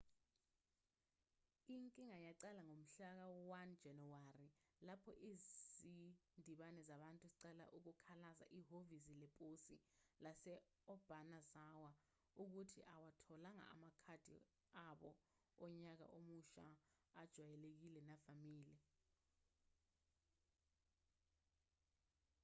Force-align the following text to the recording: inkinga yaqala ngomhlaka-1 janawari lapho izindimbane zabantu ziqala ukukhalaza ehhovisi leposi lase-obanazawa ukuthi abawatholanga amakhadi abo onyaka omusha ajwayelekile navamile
inkinga 1.77 2.17
yaqala 2.27 2.61
ngomhlaka-1 2.69 3.71
janawari 3.83 4.47
lapho 4.87 5.11
izindimbane 5.31 6.79
zabantu 6.89 7.25
ziqala 7.33 7.65
ukukhalaza 7.77 8.45
ehhovisi 8.59 9.13
leposi 9.21 9.75
lase-obanazawa 10.23 11.91
ukuthi 12.43 12.79
abawatholanga 12.93 13.65
amakhadi 13.73 14.37
abo 14.87 15.09
onyaka 15.65 16.05
omusha 16.17 16.67
ajwayelekile 17.21 17.99
navamile 18.09 18.75